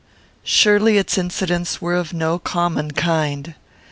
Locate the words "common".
2.39-2.89